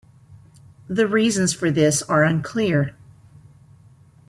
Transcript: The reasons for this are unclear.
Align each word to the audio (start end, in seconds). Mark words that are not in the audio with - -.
The 0.87 1.07
reasons 1.07 1.53
for 1.53 1.69
this 1.69 2.01
are 2.01 2.23
unclear. 2.23 2.95